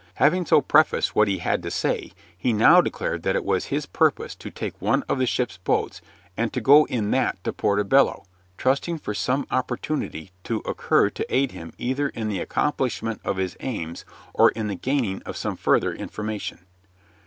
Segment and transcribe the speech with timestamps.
[0.15, 3.85] Having so prefaced what he had to say, he now declared that it was his
[3.85, 6.01] purpose to take one of the ship's boats
[6.35, 8.25] and to go in that to Porto Bello,
[8.57, 13.55] trusting for some opportunity to occur to aid him either in the accomplishment of his
[13.59, 14.03] aims
[14.33, 16.65] or in the gaining of some further information.